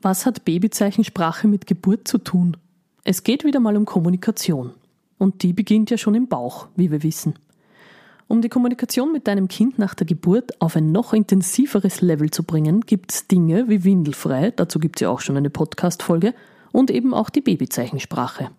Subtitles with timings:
[0.00, 2.56] Was hat Babyzeichensprache mit Geburt zu tun?
[3.02, 4.70] Es geht wieder mal um Kommunikation.
[5.18, 7.34] Und die beginnt ja schon im Bauch, wie wir wissen.
[8.28, 12.44] Um die Kommunikation mit deinem Kind nach der Geburt auf ein noch intensiveres Level zu
[12.44, 16.34] bringen, gibt es Dinge wie Windelfrei, dazu gibt es ja auch schon eine Podcast-Folge,
[16.70, 18.50] und eben auch die Babyzeichensprache.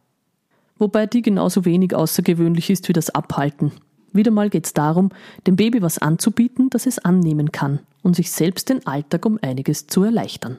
[0.78, 3.72] Wobei die genauso wenig außergewöhnlich ist wie das Abhalten.
[4.12, 5.12] Wieder mal geht es darum,
[5.46, 9.88] dem Baby was anzubieten, das es annehmen kann und sich selbst den Alltag um einiges
[9.88, 10.58] zu erleichtern.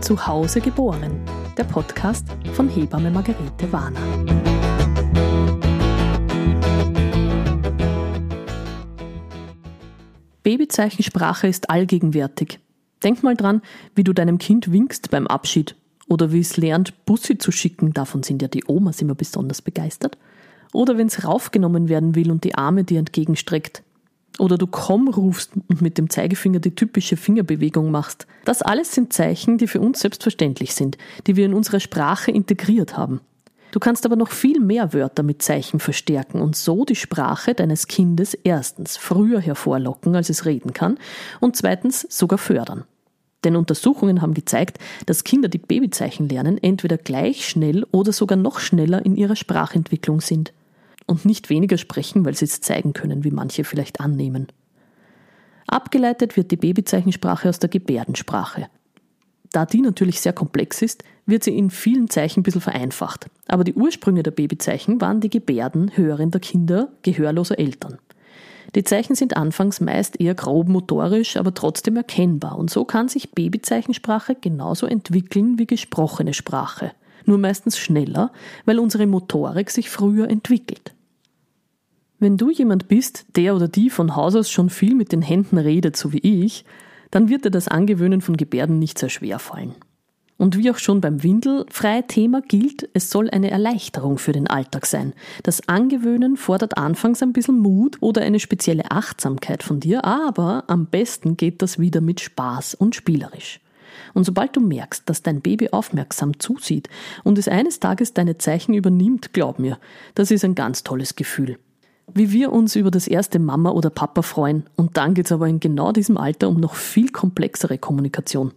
[0.00, 1.20] Zu Hause geboren,
[1.56, 4.00] der Podcast von Hebamme Margarete Warner.
[10.42, 12.58] Babyzeichensprache ist allgegenwärtig.
[13.04, 13.60] Denk mal dran,
[13.94, 15.76] wie du deinem Kind winkst beim Abschied
[16.08, 17.92] oder wie es lernt, Bussi zu schicken.
[17.92, 20.16] Davon sind ja die Omas immer besonders begeistert.
[20.72, 23.82] Oder wenn es raufgenommen werden will und die Arme dir entgegenstreckt.
[24.38, 28.26] Oder du komm rufst und mit dem Zeigefinger die typische Fingerbewegung machst.
[28.44, 32.96] Das alles sind Zeichen, die für uns selbstverständlich sind, die wir in unsere Sprache integriert
[32.96, 33.20] haben.
[33.70, 37.86] Du kannst aber noch viel mehr Wörter mit Zeichen verstärken und so die Sprache deines
[37.86, 40.98] Kindes erstens früher hervorlocken, als es reden kann,
[41.40, 42.84] und zweitens sogar fördern.
[43.44, 48.58] Denn Untersuchungen haben gezeigt, dass Kinder, die Babyzeichen lernen, entweder gleich schnell oder sogar noch
[48.58, 50.52] schneller in ihrer Sprachentwicklung sind
[51.08, 54.46] und nicht weniger sprechen, weil sie es zeigen können, wie manche vielleicht annehmen.
[55.66, 58.68] Abgeleitet wird die Babyzeichensprache aus der Gebärdensprache.
[59.52, 63.26] Da die natürlich sehr komplex ist, wird sie in vielen Zeichen ein bisschen vereinfacht.
[63.46, 67.98] Aber die Ursprünge der Babyzeichen waren die Gebärden hörender Kinder gehörloser Eltern.
[68.74, 72.58] Die Zeichen sind anfangs meist eher grob motorisch, aber trotzdem erkennbar.
[72.58, 76.92] Und so kann sich Babyzeichensprache genauso entwickeln wie gesprochene Sprache.
[77.24, 78.30] Nur meistens schneller,
[78.66, 80.92] weil unsere Motorik sich früher entwickelt.
[82.20, 85.56] Wenn du jemand bist, der oder die von Haus aus schon viel mit den Händen
[85.56, 86.64] redet, so wie ich,
[87.12, 89.76] dann wird dir das Angewöhnen von Gebärden nicht sehr schwer fallen.
[90.36, 95.12] Und wie auch schon beim Windelfrei-Thema gilt, es soll eine Erleichterung für den Alltag sein.
[95.44, 100.86] Das Angewöhnen fordert anfangs ein bisschen Mut oder eine spezielle Achtsamkeit von dir, aber am
[100.86, 103.60] besten geht das wieder mit Spaß und spielerisch.
[104.14, 106.88] Und sobald du merkst, dass dein Baby aufmerksam zusieht
[107.22, 109.78] und es eines Tages deine Zeichen übernimmt, glaub mir,
[110.14, 111.58] das ist ein ganz tolles Gefühl
[112.14, 114.64] wie wir uns über das erste Mama oder Papa freuen.
[114.76, 118.52] Und dann geht's aber in genau diesem Alter um noch viel komplexere Kommunikation.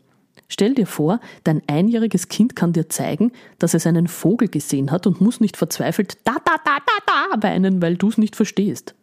[0.47, 5.07] Stell dir vor, dein einjähriges Kind kann dir zeigen, dass es einen Vogel gesehen hat
[5.07, 8.93] und muss nicht verzweifelt da da da da da weinen, weil du es nicht verstehst.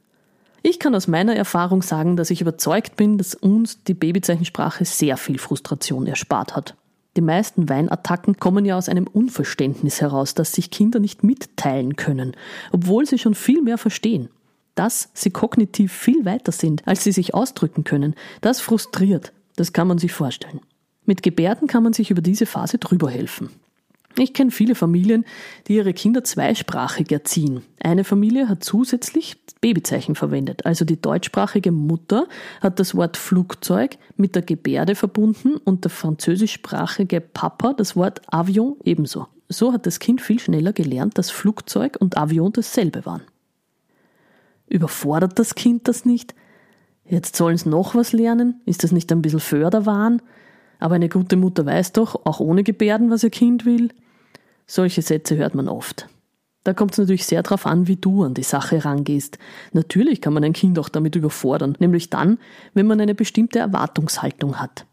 [0.63, 5.17] Ich kann aus meiner Erfahrung sagen, dass ich überzeugt bin, dass uns die Babyzeichensprache sehr
[5.17, 6.75] viel Frustration erspart hat.
[7.17, 12.37] Die meisten Weinattacken kommen ja aus einem Unverständnis heraus, dass sich Kinder nicht mitteilen können,
[12.73, 14.29] obwohl sie schon viel mehr verstehen
[14.79, 19.33] dass sie kognitiv viel weiter sind, als sie sich ausdrücken können, das frustriert.
[19.57, 20.61] Das kann man sich vorstellen.
[21.05, 23.51] Mit Gebärden kann man sich über diese Phase drüber helfen.
[24.17, 25.25] Ich kenne viele Familien,
[25.67, 27.63] die ihre Kinder zweisprachig erziehen.
[27.83, 30.65] Eine Familie hat zusätzlich Babyzeichen verwendet.
[30.67, 32.27] Also die deutschsprachige Mutter
[32.61, 38.77] hat das Wort Flugzeug mit der Gebärde verbunden und der französischsprachige Papa das Wort Avion
[38.85, 39.27] ebenso.
[39.49, 43.23] So hat das Kind viel schneller gelernt, dass Flugzeug und Avion dasselbe waren.
[44.69, 46.35] Überfordert das Kind das nicht?
[47.05, 48.61] Jetzt sollen es noch was lernen?
[48.67, 50.21] Ist das nicht ein bisschen Förderwahn?
[50.79, 53.89] Aber eine gute Mutter weiß doch, auch ohne Gebärden, was ihr Kind will.
[54.67, 56.09] Solche Sätze hört man oft.
[56.65, 59.39] Da kommt es natürlich sehr darauf an, wie du an die Sache rangehst.
[59.73, 62.39] Natürlich kann man ein Kind auch damit überfordern, nämlich dann,
[62.75, 64.85] wenn man eine bestimmte Erwartungshaltung hat.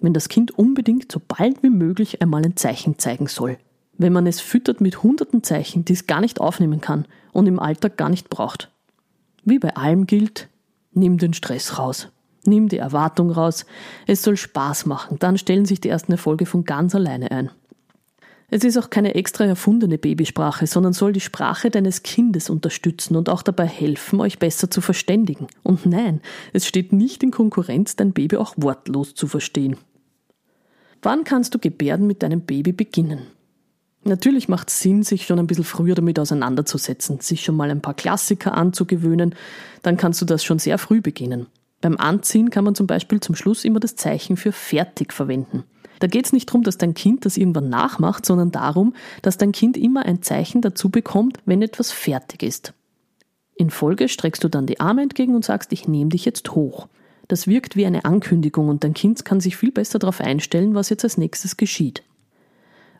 [0.00, 3.58] Wenn das Kind unbedingt so bald wie möglich einmal ein Zeichen zeigen soll.
[3.98, 7.58] Wenn man es füttert mit hunderten Zeichen, die es gar nicht aufnehmen kann und im
[7.58, 8.70] Alltag gar nicht braucht.
[9.44, 10.48] Wie bei allem gilt,
[10.92, 12.08] nimm den Stress raus.
[12.46, 13.64] Nimm die Erwartung raus.
[14.06, 15.18] Es soll Spaß machen.
[15.18, 17.50] Dann stellen sich die ersten Erfolge von ganz alleine ein.
[18.50, 23.28] Es ist auch keine extra erfundene Babysprache, sondern soll die Sprache deines Kindes unterstützen und
[23.28, 25.46] auch dabei helfen, euch besser zu verständigen.
[25.62, 26.20] Und nein,
[26.52, 29.76] es steht nicht in Konkurrenz, dein Baby auch wortlos zu verstehen.
[31.02, 33.26] Wann kannst du Gebärden mit deinem Baby beginnen?
[34.04, 37.80] Natürlich macht es Sinn, sich schon ein bisschen früher damit auseinanderzusetzen, sich schon mal ein
[37.80, 39.34] paar Klassiker anzugewöhnen,
[39.82, 41.46] dann kannst du das schon sehr früh beginnen.
[41.80, 45.64] Beim Anziehen kann man zum Beispiel zum Schluss immer das Zeichen für fertig verwenden.
[46.00, 49.52] Da geht es nicht darum, dass dein Kind das irgendwann nachmacht, sondern darum, dass dein
[49.52, 52.74] Kind immer ein Zeichen dazu bekommt, wenn etwas fertig ist.
[53.56, 56.88] In Folge streckst du dann die Arme entgegen und sagst, ich nehme dich jetzt hoch.
[57.28, 60.90] Das wirkt wie eine Ankündigung und dein Kind kann sich viel besser darauf einstellen, was
[60.90, 62.02] jetzt als nächstes geschieht.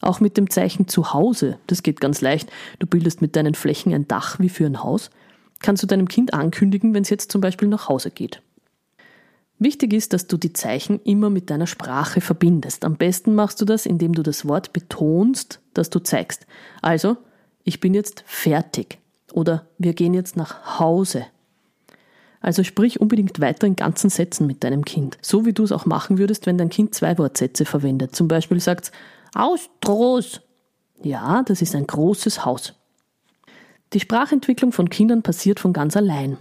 [0.05, 2.51] Auch mit dem Zeichen zu Hause, das geht ganz leicht.
[2.79, 5.11] Du bildest mit deinen Flächen ein Dach wie für ein Haus.
[5.62, 8.43] Kannst du deinem Kind ankündigen, wenn es jetzt zum Beispiel nach Hause geht.
[9.59, 12.85] Wichtig ist, dass du die Zeichen immer mit deiner Sprache verbindest.
[12.85, 16.47] Am besten machst du das, indem du das Wort betonst, das du zeigst.
[16.83, 17.17] Also,
[17.62, 18.99] ich bin jetzt fertig
[19.33, 21.25] oder wir gehen jetzt nach Hause.
[22.41, 25.17] Also sprich unbedingt weiter in ganzen Sätzen mit deinem Kind.
[25.23, 28.15] So wie du es auch machen würdest, wenn dein Kind zwei Wortsätze verwendet.
[28.15, 28.59] Zum Beispiel
[29.34, 30.40] sagt Austroß.
[31.02, 32.75] Ja, das ist ein großes Haus.
[33.92, 36.38] Die Sprachentwicklung von Kindern passiert von ganz allein.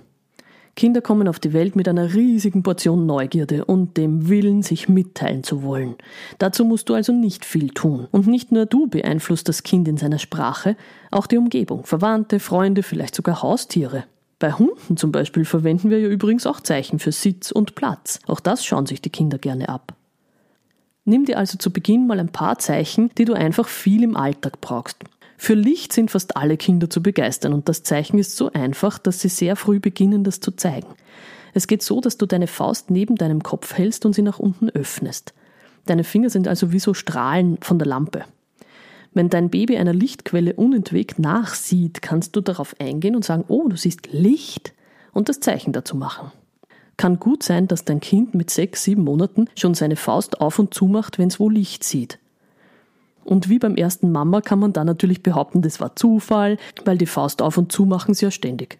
[0.75, 5.43] Kinder kommen auf die Welt mit einer riesigen Portion Neugierde und dem Willen, sich mitteilen
[5.43, 5.95] zu wollen.
[6.39, 8.07] Dazu musst du also nicht viel tun.
[8.09, 10.75] Und nicht nur du beeinflusst das Kind in seiner Sprache,
[11.11, 14.05] auch die Umgebung, Verwandte, Freunde, vielleicht sogar Haustiere.
[14.39, 18.19] Bei Hunden zum Beispiel verwenden wir ja übrigens auch Zeichen für Sitz und Platz.
[18.25, 19.93] Auch das schauen sich die Kinder gerne ab.
[21.05, 24.61] Nimm dir also zu Beginn mal ein paar Zeichen, die du einfach viel im Alltag
[24.61, 24.97] brauchst.
[25.37, 29.19] Für Licht sind fast alle Kinder zu begeistern und das Zeichen ist so einfach, dass
[29.19, 30.87] sie sehr früh beginnen, das zu zeigen.
[31.53, 34.69] Es geht so, dass du deine Faust neben deinem Kopf hältst und sie nach unten
[34.69, 35.33] öffnest.
[35.85, 38.23] Deine Finger sind also wie so Strahlen von der Lampe.
[39.13, 43.75] Wenn dein Baby einer Lichtquelle unentwegt nachsieht, kannst du darauf eingehen und sagen, oh, du
[43.75, 44.73] siehst Licht
[45.11, 46.31] und das Zeichen dazu machen.
[46.97, 50.73] Kann gut sein, dass dein Kind mit sechs, sieben Monaten schon seine Faust auf und
[50.73, 52.19] zu macht, wenn es wo Licht sieht.
[53.23, 57.05] Und wie beim ersten Mama kann man dann natürlich behaupten, das war Zufall, weil die
[57.05, 58.79] Faust auf und zu machen sie ja ständig.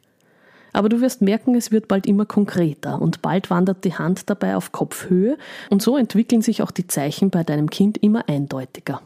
[0.74, 4.56] Aber du wirst merken, es wird bald immer konkreter und bald wandert die Hand dabei
[4.56, 5.38] auf Kopfhöhe
[5.70, 9.02] und so entwickeln sich auch die Zeichen bei deinem Kind immer eindeutiger.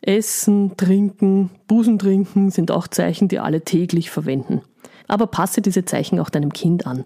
[0.00, 4.62] Essen, Trinken, Busen trinken sind auch Zeichen, die alle täglich verwenden.
[5.06, 7.04] Aber passe diese Zeichen auch deinem Kind an.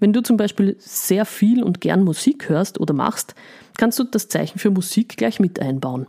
[0.00, 3.34] Wenn du zum Beispiel sehr viel und gern Musik hörst oder machst,
[3.76, 6.06] kannst du das Zeichen für Musik gleich mit einbauen.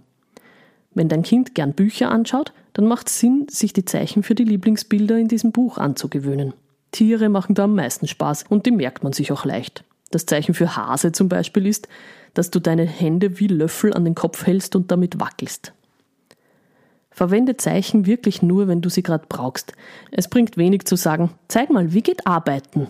[0.94, 4.46] Wenn dein Kind gern Bücher anschaut, dann macht es Sinn, sich die Zeichen für die
[4.46, 6.54] Lieblingsbilder in diesem Buch anzugewöhnen.
[6.92, 9.84] Tiere machen da am meisten Spaß und die merkt man sich auch leicht.
[10.12, 11.90] Das Zeichen für Hase zum Beispiel ist,
[12.34, 15.74] dass du deine Hände wie Löffel an den Kopf hältst und damit wackelst.
[17.16, 19.72] Verwende Zeichen wirklich nur, wenn du sie gerade brauchst.
[20.12, 22.90] Es bringt wenig zu sagen, zeig mal, wie geht Arbeiten?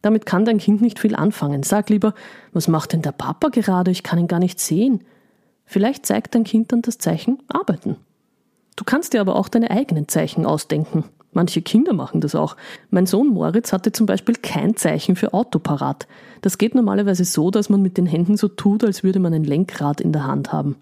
[0.00, 1.64] Damit kann dein Kind nicht viel anfangen.
[1.64, 2.14] Sag lieber,
[2.52, 3.90] was macht denn der Papa gerade?
[3.90, 5.02] Ich kann ihn gar nicht sehen.
[5.64, 7.96] Vielleicht zeigt dein Kind dann das Zeichen Arbeiten.
[8.76, 11.02] Du kannst dir aber auch deine eigenen Zeichen ausdenken.
[11.32, 12.56] Manche Kinder machen das auch.
[12.90, 16.08] Mein Sohn Moritz hatte zum Beispiel kein Zeichen für Auto parat.
[16.40, 19.44] Das geht normalerweise so, dass man mit den Händen so tut, als würde man ein
[19.44, 20.76] Lenkrad in der Hand haben.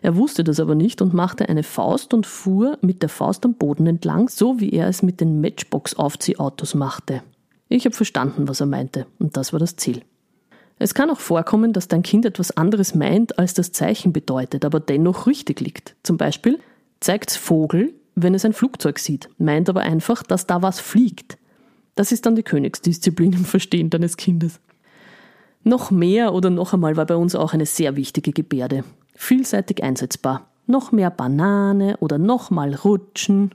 [0.00, 3.54] Er wusste das aber nicht und machte eine Faust und fuhr mit der Faust am
[3.54, 7.22] Boden entlang, so wie er es mit den Matchbox-Aufziehautos machte.
[7.68, 10.02] Ich habe verstanden, was er meinte, und das war das Ziel.
[10.78, 14.78] Es kann auch vorkommen, dass dein Kind etwas anderes meint, als das Zeichen bedeutet, aber
[14.78, 15.96] dennoch richtig liegt.
[16.04, 16.60] Zum Beispiel
[17.00, 17.92] zeigt's Vogel,
[18.22, 21.38] wenn es ein Flugzeug sieht, meint aber einfach, dass da was fliegt.
[21.94, 24.60] Das ist dann die Königsdisziplin im Verstehen deines Kindes.
[25.64, 28.84] Noch mehr oder noch einmal war bei uns auch eine sehr wichtige Gebärde.
[29.14, 30.48] Vielseitig einsetzbar.
[30.66, 33.50] Noch mehr Banane oder nochmal rutschen.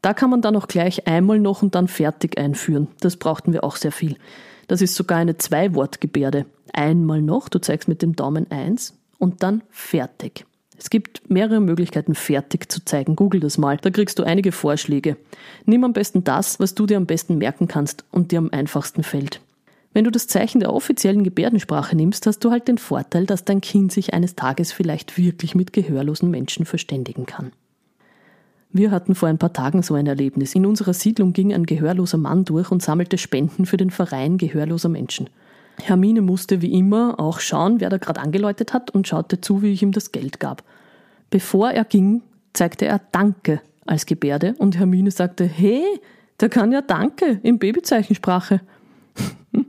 [0.00, 2.88] Da kann man dann auch gleich einmal noch und dann fertig einführen.
[3.00, 4.16] Das brauchten wir auch sehr viel.
[4.68, 6.46] Das ist sogar eine Zwei-Wort-Gebärde.
[6.72, 10.46] Einmal noch, du zeigst mit dem Daumen eins und dann fertig.
[10.82, 13.14] Es gibt mehrere Möglichkeiten, fertig zu zeigen.
[13.14, 13.76] Google das mal.
[13.76, 15.16] Da kriegst du einige Vorschläge.
[15.64, 19.04] Nimm am besten das, was du dir am besten merken kannst und dir am einfachsten
[19.04, 19.40] fällt.
[19.92, 23.60] Wenn du das Zeichen der offiziellen Gebärdensprache nimmst, hast du halt den Vorteil, dass dein
[23.60, 27.52] Kind sich eines Tages vielleicht wirklich mit gehörlosen Menschen verständigen kann.
[28.72, 30.56] Wir hatten vor ein paar Tagen so ein Erlebnis.
[30.56, 34.88] In unserer Siedlung ging ein gehörloser Mann durch und sammelte Spenden für den Verein gehörloser
[34.88, 35.30] Menschen.
[35.80, 39.72] Hermine musste wie immer auch schauen, wer da gerade angeläutet hat und schaute zu, wie
[39.72, 40.64] ich ihm das Geld gab.
[41.32, 42.20] Bevor er ging,
[42.52, 45.82] zeigte er Danke als Gebärde und Hermine sagte, hey,
[46.40, 48.60] der kann ja Danke in Babyzeichensprache.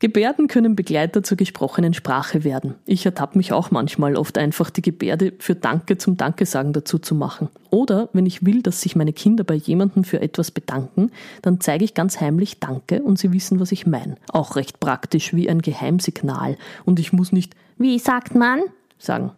[0.00, 2.74] Gebärden können Begleiter zur gesprochenen Sprache werden.
[2.84, 7.14] Ich ertappe mich auch manchmal, oft einfach die Gebärde für Danke zum Dankesagen dazu zu
[7.14, 7.48] machen.
[7.70, 11.12] Oder wenn ich will, dass sich meine Kinder bei jemandem für etwas bedanken,
[11.42, 14.16] dann zeige ich ganz heimlich Danke und sie wissen, was ich meine.
[14.32, 16.56] Auch recht praktisch wie ein Geheimsignal.
[16.84, 18.62] Und ich muss nicht, wie sagt man,
[18.98, 19.30] sagen.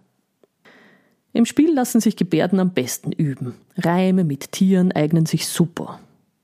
[1.35, 3.55] Im Spiel lassen sich Gebärden am besten üben.
[3.77, 6.01] Reime mit Tieren eignen sich super.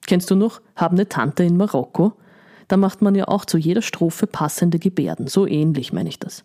[0.07, 2.13] Kennst du noch, hab ne Tante in Marokko?
[2.71, 5.27] da macht man ja auch zu jeder Strophe passende Gebärden.
[5.27, 6.45] So ähnlich meine ich das.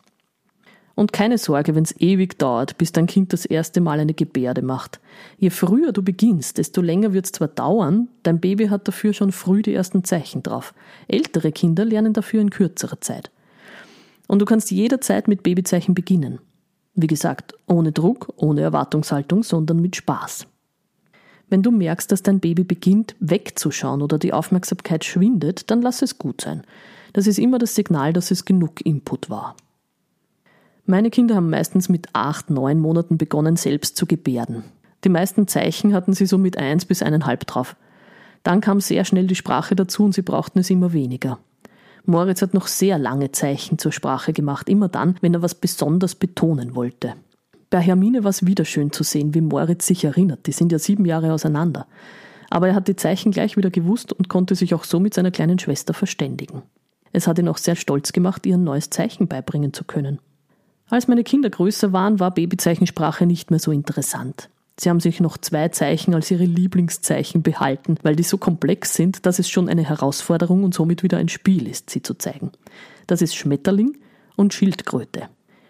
[0.96, 4.64] Und keine Sorge, wenn es ewig dauert, bis dein Kind das erste Mal eine Gebärde
[4.64, 5.00] macht.
[5.38, 9.32] Je früher du beginnst, desto länger wird es zwar dauern, dein Baby hat dafür schon
[9.32, 10.74] früh die ersten Zeichen drauf.
[11.08, 13.30] Ältere Kinder lernen dafür in kürzerer Zeit.
[14.28, 16.40] Und du kannst jederzeit mit Babyzeichen beginnen.
[16.96, 20.48] Wie gesagt, ohne Druck, ohne Erwartungshaltung, sondern mit Spaß.
[21.50, 26.18] Wenn du merkst, dass dein Baby beginnt wegzuschauen oder die Aufmerksamkeit schwindet, dann lass es
[26.18, 26.64] gut sein.
[27.14, 29.56] Das ist immer das Signal, dass es genug Input war.
[30.86, 34.64] Meine Kinder haben meistens mit acht, neun Monaten begonnen, selbst zu gebärden.
[35.04, 37.75] Die meisten Zeichen hatten sie so mit eins bis eineinhalb drauf.
[38.44, 41.40] Dann kam sehr schnell die Sprache dazu und sie brauchten es immer weniger.
[42.07, 46.15] Moritz hat noch sehr lange Zeichen zur Sprache gemacht, immer dann, wenn er was besonders
[46.15, 47.13] betonen wollte.
[47.69, 50.45] Bei Hermine war es wieder schön zu sehen, wie Moritz sich erinnert.
[50.47, 51.88] Die sind ja sieben Jahre auseinander.
[52.50, 55.31] Aber er hat die Zeichen gleich wieder gewusst und konnte sich auch so mit seiner
[55.31, 56.62] kleinen Schwester verständigen.
[57.12, 60.19] Es hat ihn auch sehr stolz gemacht, ihr ein neues Zeichen beibringen zu können.
[60.89, 64.50] Als meine Kinder größer waren, war Babyzeichensprache nicht mehr so interessant.
[64.77, 69.25] Sie haben sich noch zwei Zeichen als ihre Lieblingszeichen behalten, weil die so komplex sind,
[69.25, 72.51] dass es schon eine Herausforderung und somit wieder ein Spiel ist, sie zu zeigen.
[73.08, 73.98] Das ist Schmetterling
[74.36, 75.29] und Schildkröte.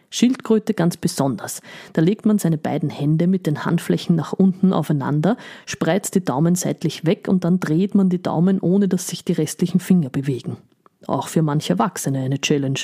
[0.10, 1.62] Schildkröte ganz besonders.
[1.94, 6.56] Da legt man seine beiden Hände mit den Handflächen nach unten aufeinander, spreizt die Daumen
[6.56, 10.58] seitlich weg und dann dreht man die Daumen, ohne dass sich die restlichen Finger bewegen.
[11.06, 12.80] Auch für manche Erwachsene eine Challenge.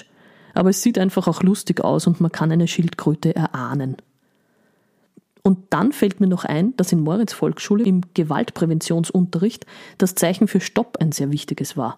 [0.54, 3.96] Aber es sieht einfach auch lustig aus und man kann eine Schildkröte erahnen.
[5.44, 9.66] Und dann fällt mir noch ein, dass in Moritz Volksschule im Gewaltpräventionsunterricht
[9.98, 11.98] das Zeichen für Stopp ein sehr wichtiges war.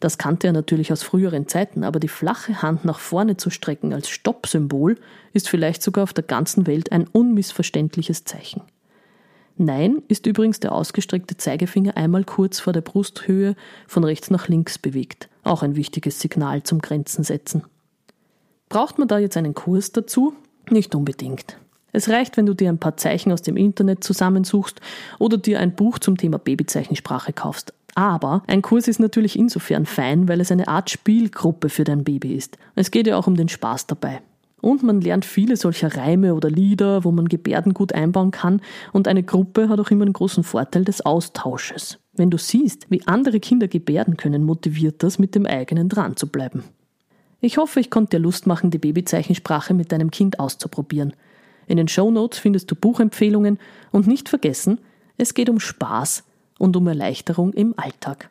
[0.00, 3.94] Das kannte er natürlich aus früheren Zeiten, aber die flache Hand nach vorne zu strecken
[3.94, 4.96] als Stoppsymbol
[5.32, 8.62] ist vielleicht sogar auf der ganzen Welt ein unmissverständliches Zeichen.
[9.58, 14.76] Nein ist übrigens der ausgestreckte Zeigefinger einmal kurz vor der Brusthöhe von rechts nach links
[14.76, 15.30] bewegt.
[15.44, 17.62] Auch ein wichtiges Signal zum Grenzen setzen.
[18.68, 20.34] Braucht man da jetzt einen Kurs dazu?
[20.68, 21.56] Nicht unbedingt.
[21.92, 24.80] Es reicht, wenn du dir ein paar Zeichen aus dem Internet zusammensuchst
[25.18, 27.72] oder dir ein Buch zum Thema Babyzeichensprache kaufst.
[27.94, 32.34] Aber ein Kurs ist natürlich insofern fein, weil es eine Art Spielgruppe für dein Baby
[32.34, 32.58] ist.
[32.74, 34.20] Es geht ja auch um den Spaß dabei.
[34.60, 38.60] Und man lernt viele solcher Reime oder Lieder, wo man Gebärden gut einbauen kann.
[38.92, 41.98] Und eine Gruppe hat auch immer einen großen Vorteil des Austausches.
[42.12, 46.26] Wenn du siehst, wie andere Kinder gebärden können, motiviert das, mit dem eigenen dran zu
[46.26, 46.64] bleiben.
[47.40, 51.12] Ich hoffe, ich konnte dir Lust machen, die Babyzeichensprache mit deinem Kind auszuprobieren.
[51.66, 53.58] In den Show Notes findest du Buchempfehlungen
[53.90, 54.80] und nicht vergessen,
[55.16, 56.24] es geht um Spaß
[56.58, 58.30] und um Erleichterung im Alltag.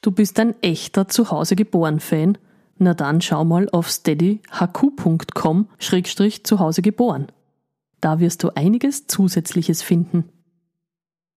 [0.00, 2.38] Du bist ein echter Zuhause geboren Fan?
[2.76, 7.28] Na dann schau mal auf steadyhq.com-zuhause geboren.
[8.00, 10.24] Da wirst du einiges Zusätzliches finden.